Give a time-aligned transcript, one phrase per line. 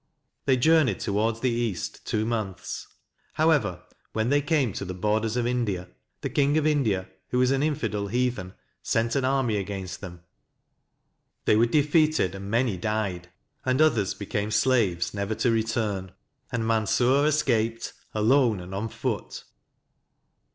[0.45, 2.87] They journeyed towards the East two months.
[3.33, 5.89] However, when they came to the borders of India,
[6.21, 10.23] the King of India, who was an infidel heathen, sent an army against them.
[11.45, 13.29] They were defeated, and many died,
[13.63, 16.13] and others became slaves never to return;
[16.51, 19.43] and Mansur escaped alone and on foot.